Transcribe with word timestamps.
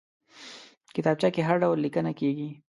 کتابچه 0.95 1.29
کې 1.33 1.41
هر 1.47 1.55
ډول 1.63 1.77
لیکنه 1.85 2.11
کېږي 2.19 2.49